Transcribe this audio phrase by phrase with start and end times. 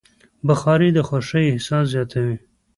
[0.47, 2.37] بخاري د خوښۍ احساس زیاتوي.